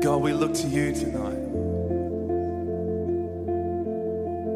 God, 0.00 0.22
we 0.22 0.32
look 0.32 0.54
to 0.54 0.66
you 0.66 0.94
tonight. 0.94 1.36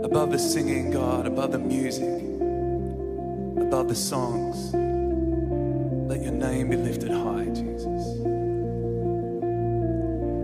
Above 0.03 0.33
the 0.33 0.39
singing, 0.39 0.91
God, 0.91 1.27
above 1.27 1.53
the 1.53 1.59
music, 1.59 2.23
above 3.61 3.89
the 3.89 3.95
songs, 3.95 4.73
let 6.09 6.23
your 6.23 6.33
name 6.33 6.71
be 6.71 6.77
lifted 6.77 7.11
high, 7.11 7.45
Jesus. 7.45 7.85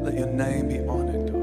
Let 0.04 0.18
your 0.18 0.26
name 0.26 0.68
be 0.68 0.80
honored, 0.86 1.32
God. 1.32 1.34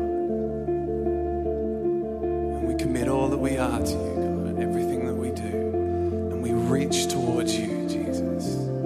And 2.57 2.67
we 2.67 2.75
commit 2.75 3.07
all 3.07 3.27
that 3.27 3.39
we 3.39 3.57
are 3.57 3.79
to 3.79 3.91
you, 3.91 4.53
God, 4.53 4.61
everything 4.61 5.07
that 5.07 5.15
we 5.15 5.31
do. 5.31 5.71
And 6.31 6.43
we 6.43 6.53
reach 6.53 7.07
towards 7.07 7.57
you, 7.57 7.87
Jesus. 7.89 8.76